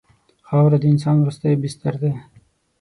خاوره 0.47 0.77
د 0.79 0.83
انسان 0.91 1.15
وروستی 1.19 1.53
بستر 1.61 1.93
دی. 2.01 2.11